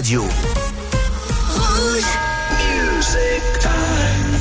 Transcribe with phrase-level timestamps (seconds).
[0.00, 0.22] radio.
[1.52, 2.04] Rouge.
[2.56, 4.32] Music time.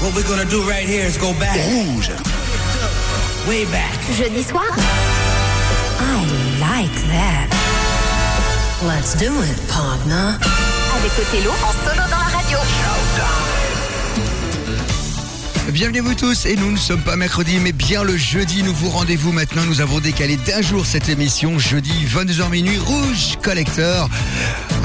[0.00, 1.54] What we're gonna do right here is go back.
[1.68, 2.08] Rouge.
[3.46, 3.92] Way back.
[4.16, 4.70] Jeudi soir.
[6.00, 6.18] I
[6.64, 7.48] like that.
[8.86, 10.38] Let's do it, partner.
[10.96, 13.47] Avec Othello en solo dans la radio.
[15.72, 19.32] Bienvenue vous tous et nous ne sommes pas mercredi mais bien le jeudi nouveau rendez-vous
[19.32, 19.64] maintenant.
[19.66, 24.08] Nous avons décalé d'un jour cette émission jeudi 22h minuit Rouge Collector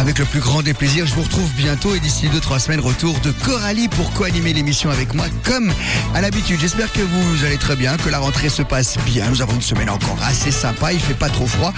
[0.04, 3.18] avec le plus grand des plaisirs je vous retrouve bientôt et d'ici 2-3 semaines retour
[3.22, 5.72] de Coralie pour co-animer l'émission avec moi comme
[6.14, 6.60] à l'habitude.
[6.60, 9.30] J'espère que vous allez très bien que la rentrée se passe bien.
[9.30, 11.74] Nous avons une semaine encore assez sympa il fait pas trop froid.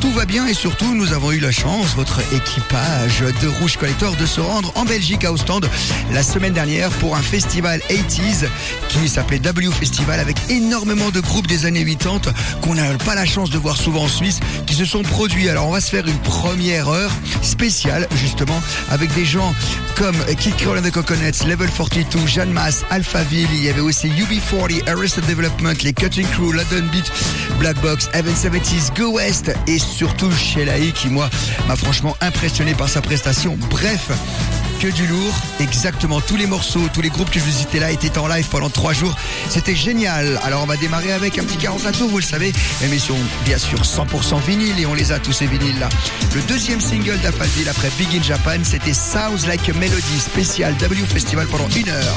[0.00, 4.16] Tout va bien et surtout nous avons eu la chance votre équipage de Rouge Collector
[4.16, 5.70] de se rendre en Belgique à Ostende
[6.12, 8.46] la semaine dernière pour un festival 80s
[8.88, 13.24] qui s'appelait W Festival avec énormément de groupes des années 80 qu'on n'a pas la
[13.24, 15.48] chance de voir souvent en Suisse qui se sont produits.
[15.48, 17.67] Alors on va se faire une première heure spéciale
[18.16, 19.54] justement avec des gens
[19.96, 24.08] comme Kid Cole and the Coconuts, Level 42, Jeanne Mass, Alphaville, il y avait aussi
[24.08, 27.10] UB40, Arrested Development, les Cutting Crew, London Beat,
[27.58, 31.28] Black Box, Evan 70s, Go West et surtout Sheila qui moi
[31.66, 33.58] m'a franchement impressionné par sa prestation.
[33.68, 34.10] Bref,
[34.78, 35.34] que du lourd.
[35.60, 38.48] Exactement, tous les morceaux, tous les groupes que je vous citais là étaient en live
[38.48, 39.14] pendant trois jours.
[39.48, 40.38] C'était génial.
[40.44, 42.52] Alors on va démarrer avec un petit 45 tours, vous le savez.
[42.82, 45.88] Émission bien sûr 100% vinyle et on les a tous ces vinyles là.
[46.34, 51.06] Le deuxième single d'Afadil après Big in Japan, c'était Sounds Like a Melody spécial W
[51.06, 52.16] Festival pendant une heure.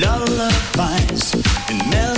[0.00, 1.34] lullabies
[1.68, 2.09] and melodies.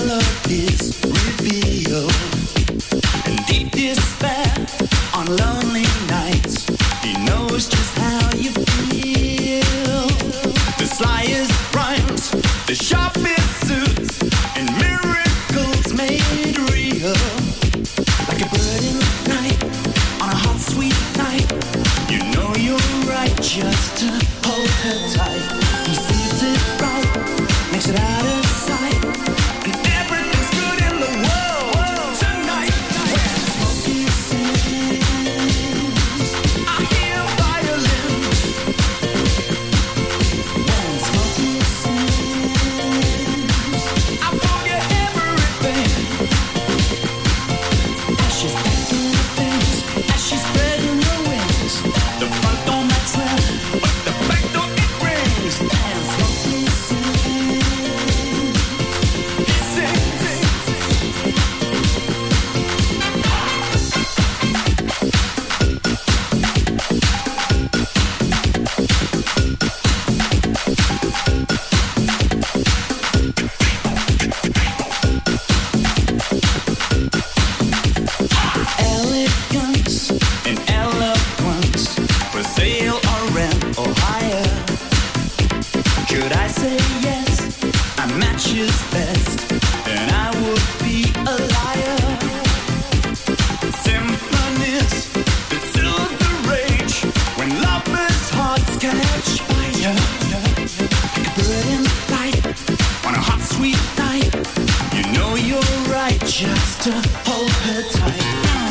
[107.32, 108.22] hold her tight.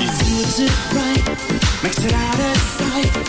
[0.01, 3.20] You it right, makes it out of sight.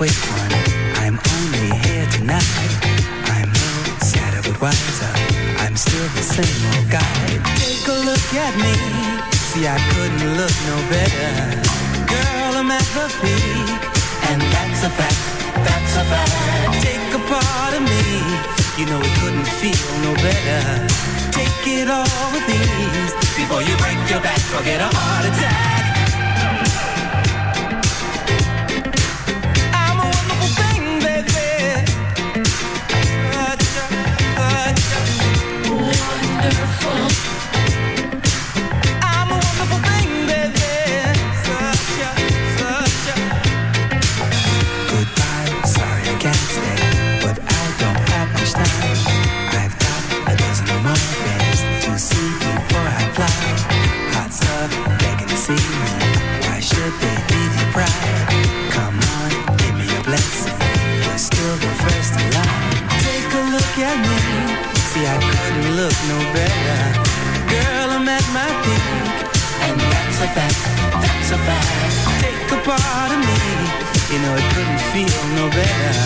[0.00, 0.52] Quick one.
[1.04, 2.72] I'm only here tonight.
[3.36, 3.52] I'm
[4.48, 5.12] but wiser.
[5.60, 7.20] I'm still the same old guy.
[7.60, 8.72] Take a look at me.
[9.52, 11.32] See, I couldn't look no better.
[12.08, 13.68] Girl, I'm at the peak.
[14.32, 15.20] And that's a fact.
[15.68, 16.80] That's a fact.
[16.80, 18.04] Take a part of me.
[18.80, 20.62] You know it couldn't feel no better.
[21.36, 23.12] Take it all with ease.
[23.36, 25.89] Before you break your back or get a heart attack.
[70.34, 70.58] Fact,
[71.02, 72.22] that's a fact.
[72.22, 73.40] Take a part of me.
[74.12, 75.96] You know it couldn't feel no better.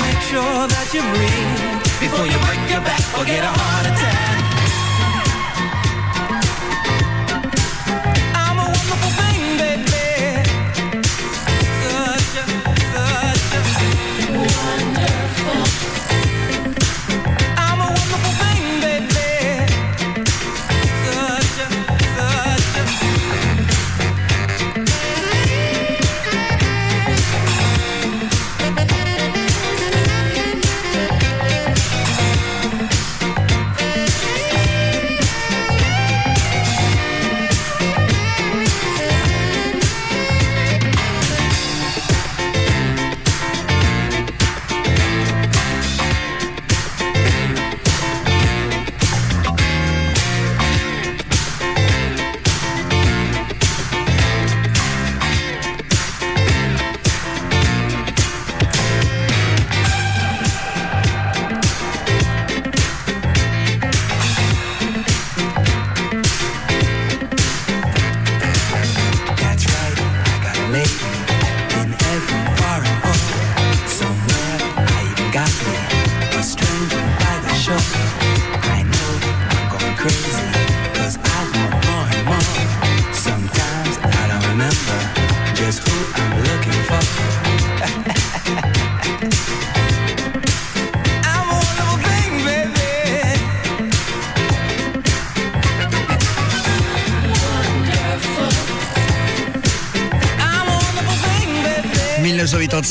[0.00, 4.53] Make sure that you breathe before you break your back or get a heart attack.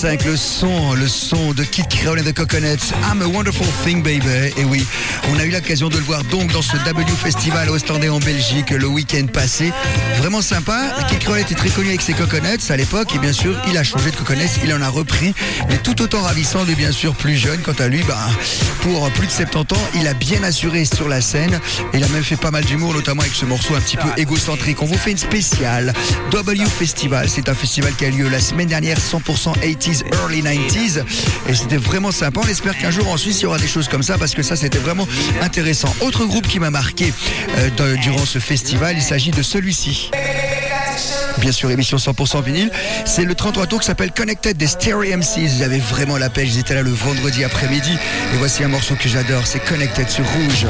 [0.03, 1.42] 1985, le son, le son
[1.73, 2.93] Kid Creole et de Coconuts.
[3.03, 4.53] I'm a wonderful thing, baby.
[4.57, 4.85] Et oui,
[5.31, 8.19] on a eu l'occasion de le voir donc dans ce W Festival au Standé en
[8.19, 9.73] Belgique le week-end passé.
[10.17, 10.93] Vraiment sympa.
[11.09, 13.83] Kid Creole était très connu avec ses Coconuts à l'époque et bien sûr, il a
[13.83, 15.33] changé de Coconuts, il en a repris.
[15.67, 17.59] Mais tout autant ravissant, mais bien sûr plus jeune.
[17.61, 18.19] Quant à lui, bah,
[18.81, 21.59] pour plus de 70 ans, il a bien assuré sur la scène.
[21.93, 24.09] Et il a même fait pas mal d'humour, notamment avec ce morceau un petit peu
[24.17, 24.79] égocentrique.
[24.83, 25.91] On vous fait une spéciale
[26.29, 27.29] W Festival.
[27.29, 31.03] C'est un festival qui a lieu la semaine dernière, 100% 80s, early 90s.
[31.49, 32.41] Et c'était vraiment sympa.
[32.43, 34.43] On espère qu'un jour en Suisse, il y aura des choses comme ça parce que
[34.43, 35.07] ça, c'était vraiment
[35.41, 35.93] intéressant.
[36.01, 37.13] Autre groupe qui m'a marqué
[37.57, 40.11] euh, durant ce festival, il s'agit de celui-ci.
[41.37, 42.69] Bien sûr, émission 100% vinyle.
[43.05, 45.57] C'est le 33 tours qui s'appelle Connected des Stereo MCs.
[45.57, 46.49] J'avais vraiment la pêche.
[46.53, 47.93] Ils étaient là le vendredi après-midi.
[48.33, 49.47] Et voici un morceau que j'adore.
[49.47, 50.67] C'est Connected sur Rouge.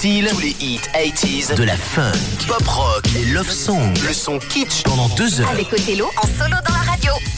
[0.00, 2.12] tous les hits 80s, de la funk,
[2.46, 5.50] pop rock, les love songs, le son kitsch pendant deux heures.
[5.50, 7.37] Avec Othello en solo dans la radio.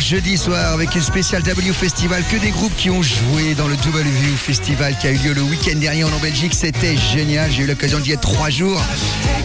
[0.00, 3.76] Jeudi soir avec une spéciale W Festival que des groupes qui ont joué dans le
[3.76, 6.52] W Festival qui a eu lieu le week-end dernier en Belgique.
[6.52, 8.82] C'était génial, j'ai eu l'occasion d'y être trois jours.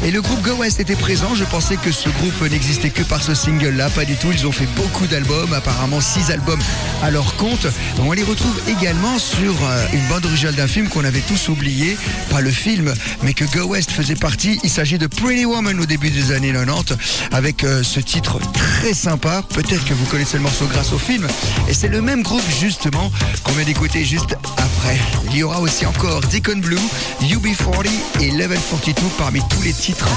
[0.04, 1.34] Et le groupe Go West était présent.
[1.34, 3.90] Je pensais que ce groupe n'existait que par ce single-là.
[3.92, 4.32] Pas du tout.
[4.34, 6.60] Ils ont fait beaucoup d'albums, apparemment six albums
[7.04, 7.68] à leur compte.
[8.00, 11.96] On les retrouve également sur euh, une bande originale d'un film qu'on avait tous oublié.
[12.30, 12.94] Pas le film,
[13.24, 14.60] mais que Go West faisait partie.
[14.64, 16.98] Il s'agit de Pretty Woman au début des années 90
[17.32, 19.44] avec euh, ce titre très sympa.
[19.54, 21.28] Peut-être que vous vous connaissez le morceau grâce au film.
[21.70, 23.12] Et c'est le même groupe justement
[23.44, 24.98] qu'on vient d'écouter juste après.
[25.26, 26.80] Il y aura aussi encore Deacon Blue,
[27.22, 27.88] UB40
[28.22, 30.08] et Level 42 parmi tous les titres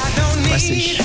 [0.51, 0.97] passés.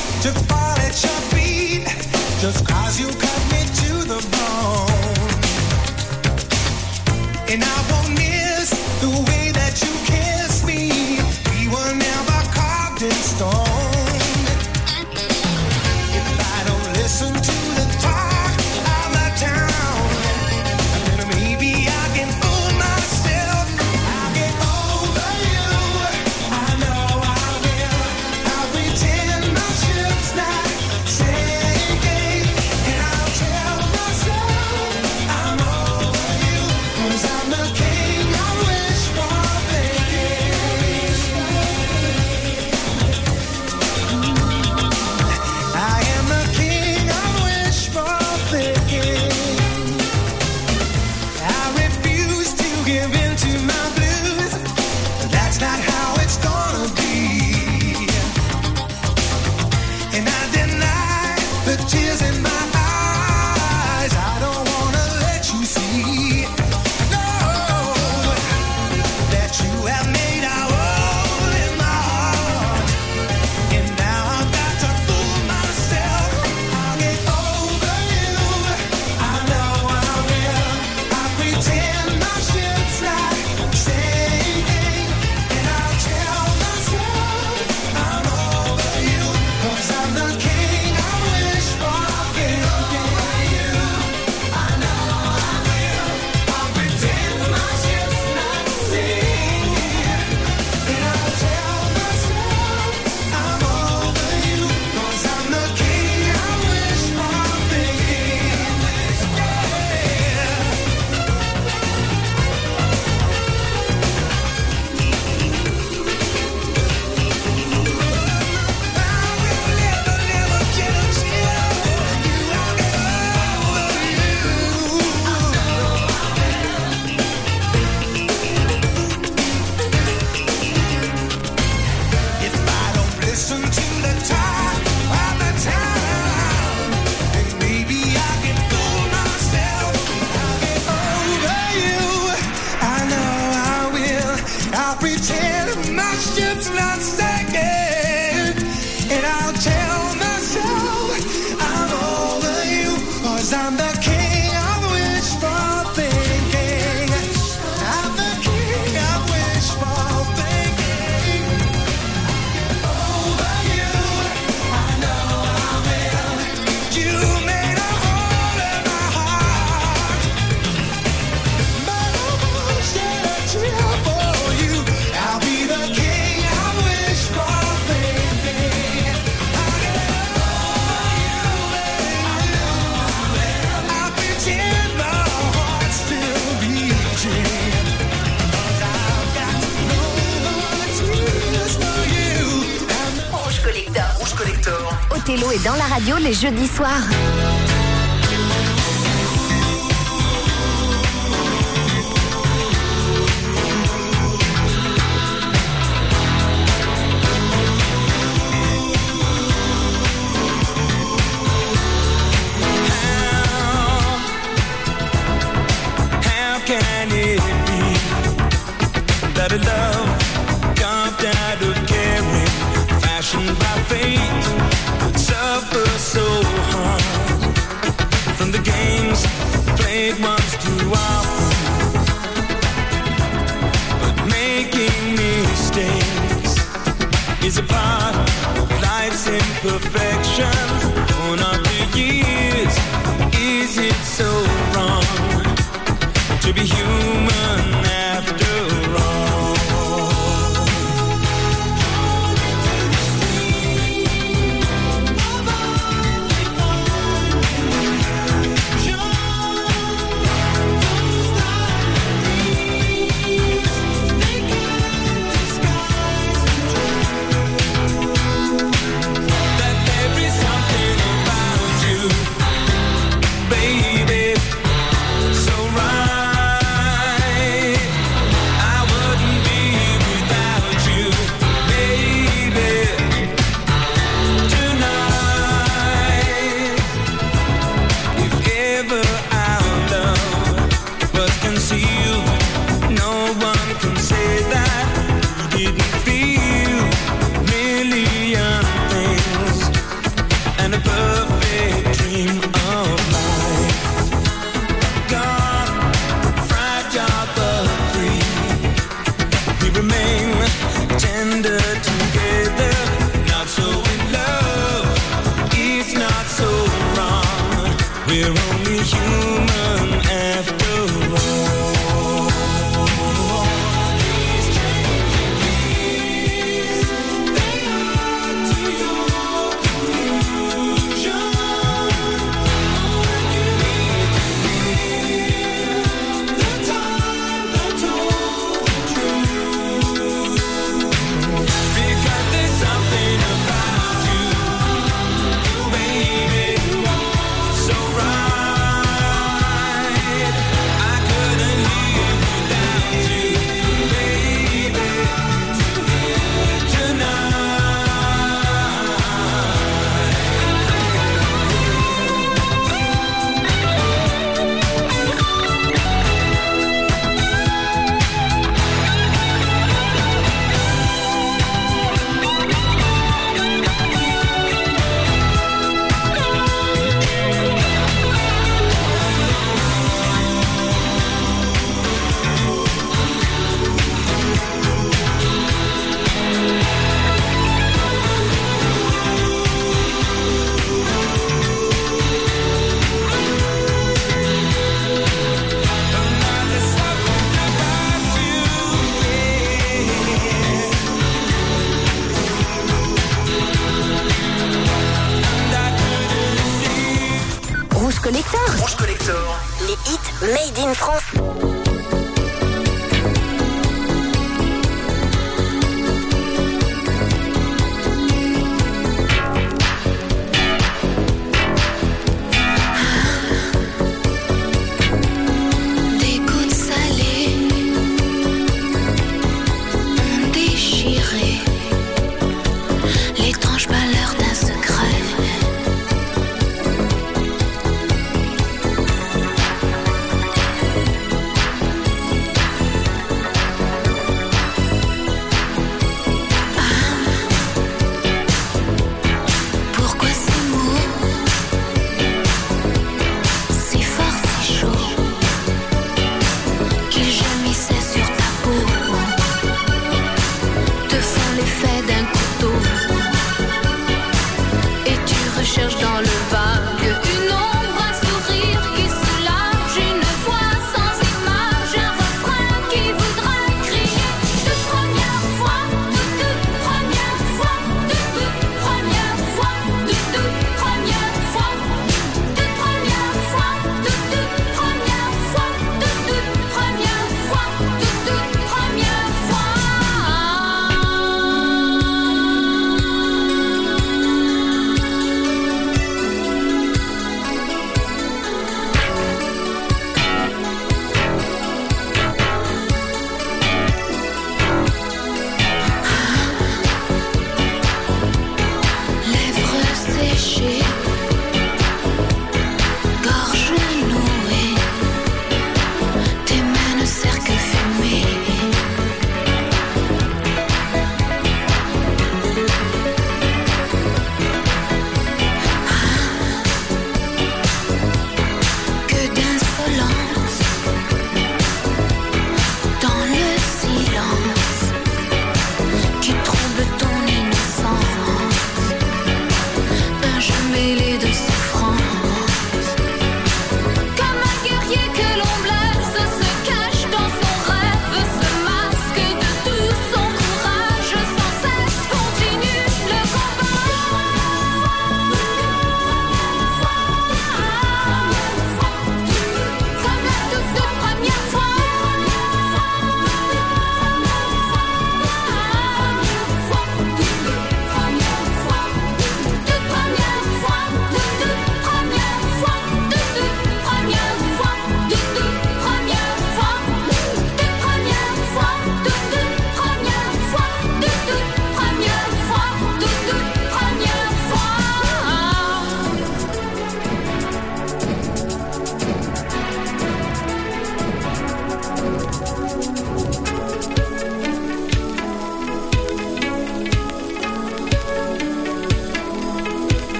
[196.17, 197.58] les jeudis soirs.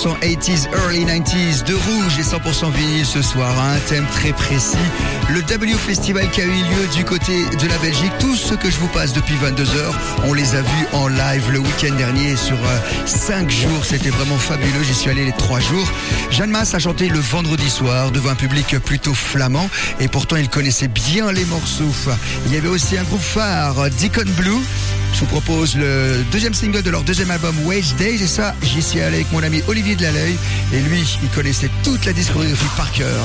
[0.00, 4.78] 100% 80s, early 90s, de rouge et 100% vinyle ce soir, un thème très précis.
[5.28, 8.10] Le W Festival qui a eu lieu du côté de la Belgique.
[8.18, 9.92] Tout ce que je vous passe depuis 22h,
[10.24, 13.84] on les a vus en live le week-end dernier sur euh, 5 jours.
[13.84, 14.82] C'était vraiment fabuleux.
[14.82, 15.86] J'y suis allé les 3 jours.
[16.30, 19.68] Jeanne Masse a chanté le vendredi soir devant un public plutôt flamand
[20.00, 21.92] et pourtant il connaissait bien les morceaux.
[22.46, 24.62] Il y avait aussi un groupe phare, Deacon Blue.
[25.12, 28.80] Je vous propose le deuxième single de leur deuxième album Wage Days et ça, j'y
[28.80, 30.36] suis allé avec mon ami Olivier de Delaleuil.
[30.72, 33.24] Et lui, il connaissait toute la discographie par cœur.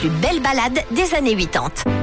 [0.00, 1.99] plus belles balades des années 80.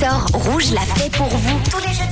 [0.00, 1.60] Store Rouge l'a fait pour vous.
[1.70, 2.09] Tous les jeux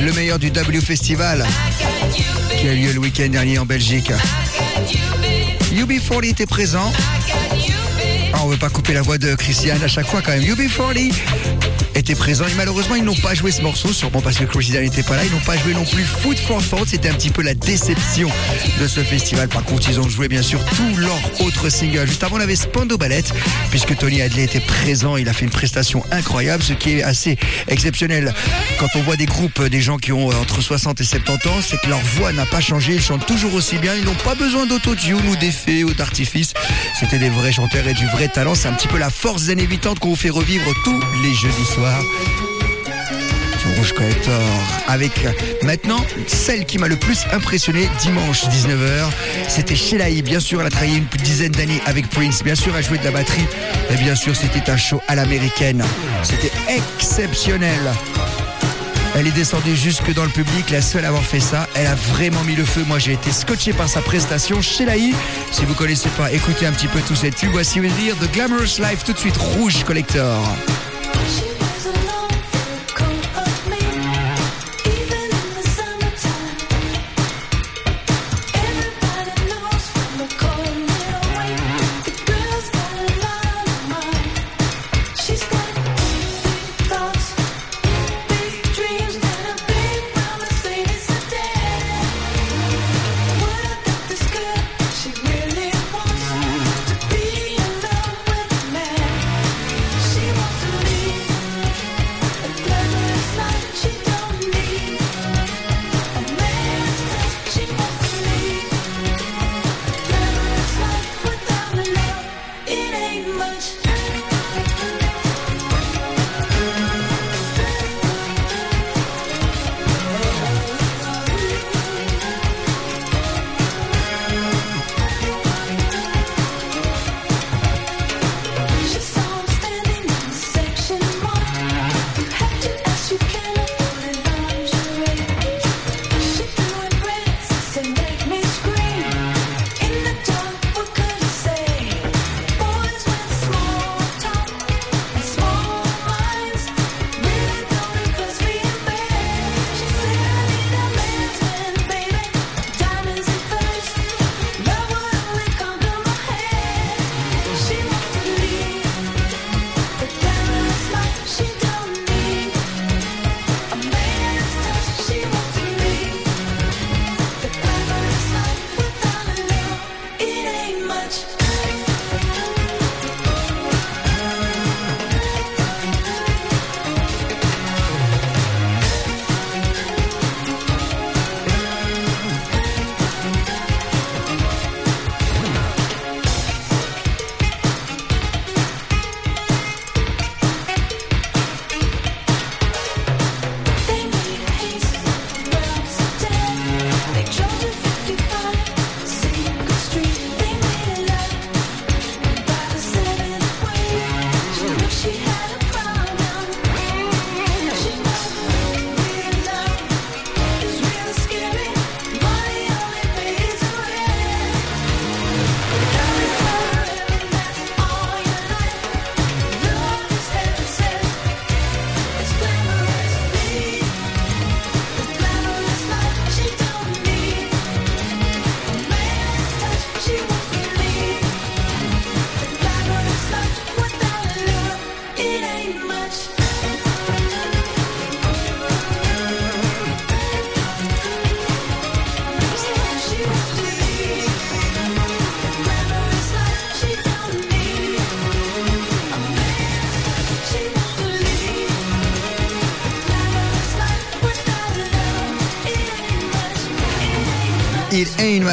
[0.00, 1.46] Le meilleur du W Festival
[2.60, 4.10] qui a lieu le week-end dernier en Belgique.
[5.72, 6.92] UB40 était présent.
[8.32, 10.42] Ah, on veut pas couper la voix de Christiane à chaque fois quand même.
[10.42, 11.14] UB40
[12.08, 15.02] était présent et malheureusement ils n'ont pas joué ce morceau, sûrement parce que Christiane n'était
[15.02, 15.24] pas là.
[15.26, 16.88] Ils n'ont pas joué non plus Food for Thought.
[16.88, 18.30] C'était un petit peu la déception
[18.80, 19.48] de ce festival.
[19.48, 22.06] Par contre, ils ont joué bien sûr tous leurs autres singles.
[22.06, 23.24] Juste avant, on avait Spando Ballet,
[23.68, 25.18] puisque Tony Hadley était présent.
[25.18, 27.36] Il a fait une prestation incroyable, ce qui est assez
[27.66, 28.32] exceptionnel.
[28.78, 31.60] Quand on voit des groupes, des gens qui ont euh, entre 60 et 70 ans,
[31.60, 32.94] c'est que leur voix n'a pas changé.
[32.94, 33.94] Ils chantent toujours aussi bien.
[33.94, 36.54] Ils n'ont pas besoin d'autotune ou d'effets ou d'artifice.
[36.98, 38.54] C'était des vrais chanteurs et du vrai talent.
[38.54, 41.66] C'est un petit peu la force zen évitante qu'on vous fait revivre tous les jeudis
[41.74, 41.97] soirs.
[43.76, 44.42] Rouge Collector.
[44.86, 45.26] Avec
[45.62, 49.10] maintenant celle qui m'a le plus impressionné dimanche 19h.
[49.48, 52.42] C'était Sheila Bien sûr, elle a travaillé une dizaine d'années avec Prince.
[52.42, 53.46] Bien sûr, elle jouait de la batterie.
[53.90, 55.84] Et bien sûr, c'était un show à l'américaine.
[56.22, 57.80] C'était exceptionnel.
[59.14, 61.68] Elle est descendue jusque dans le public, la seule à avoir fait ça.
[61.74, 62.84] Elle a vraiment mis le feu.
[62.86, 64.62] Moi, j'ai été scotché par sa prestation.
[64.62, 64.94] Sheila
[65.50, 67.50] si vous connaissez pas, écoutez un petit peu tout cette tube.
[67.52, 70.56] Voici vous dire The Glamorous Life, tout de suite Rouge Collector.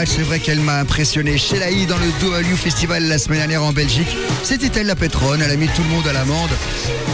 [0.05, 1.37] C'est vrai qu'elle m'a impressionné.
[1.37, 4.15] Sheila E dans le Doalu Festival la semaine dernière en Belgique.
[4.43, 6.49] C'était elle la patronne, elle a mis tout le monde à l'amende.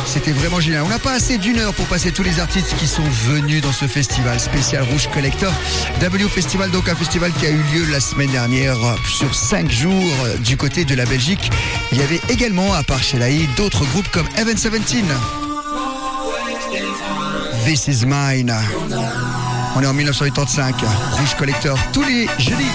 [0.06, 0.84] C'était vraiment génial.
[0.84, 3.72] On n'a pas assez d'une heure pour passer tous les artistes qui sont venus dans
[3.72, 5.54] ce festival spécial Rouge Collector.
[6.02, 8.78] W Festival, donc un festival qui a eu lieu la semaine dernière
[9.08, 10.14] sur cinq jours
[10.44, 11.52] du côté de la Belgique.
[11.92, 14.72] Il y avait également, à part Sheila E, d'autres groupes comme Evan 17.
[17.66, 18.52] This is mine.
[19.76, 20.76] On est en 1985.
[21.12, 22.72] Rouge Collector tous les jeudis.